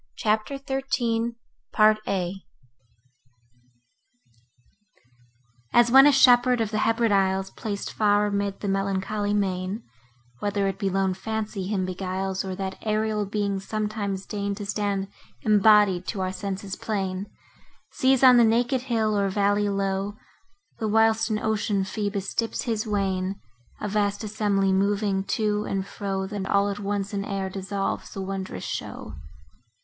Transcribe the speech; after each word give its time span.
CHAPTER 0.15 0.57
XIII 0.57 1.35
As 5.71 5.91
when 5.91 6.07
a 6.07 6.11
shepherd 6.11 6.59
of 6.59 6.71
the 6.71 6.79
Hebrid 6.79 7.11
Isles, 7.11 7.51
Placed 7.51 7.93
far 7.93 8.25
amid 8.25 8.61
the 8.61 8.67
melancholy 8.67 9.35
main, 9.35 9.83
(Whether 10.39 10.67
it 10.67 10.79
be 10.79 10.89
lone 10.89 11.13
fancy 11.13 11.67
him 11.67 11.85
beguiles, 11.85 12.43
Or 12.43 12.55
that 12.55 12.79
aerial 12.81 13.27
beings 13.27 13.67
sometimes 13.67 14.25
deign 14.25 14.55
To 14.55 14.65
stand 14.65 15.07
embodied 15.43 16.07
to 16.07 16.21
our 16.21 16.33
senses 16.33 16.75
plain) 16.75 17.27
Sees 17.91 18.23
on 18.23 18.37
the 18.37 18.43
naked 18.43 18.81
hill, 18.81 19.15
or 19.15 19.29
valley 19.29 19.69
low, 19.69 20.17
The 20.79 20.87
whilst 20.87 21.29
in 21.29 21.37
ocean 21.37 21.83
Phœbus 21.83 22.35
dips 22.35 22.63
his 22.63 22.87
wain, 22.87 23.39
A 23.79 23.87
vast 23.87 24.23
assembly 24.23 24.73
moving 24.73 25.23
to 25.25 25.65
and 25.65 25.85
fro, 25.85 26.25
Then 26.25 26.47
all 26.47 26.69
at 26.69 26.79
once 26.79 27.13
in 27.13 27.23
air 27.23 27.51
dissolves 27.51 28.09
the 28.11 28.21
wondrous 28.23 28.63
show. 28.63 29.13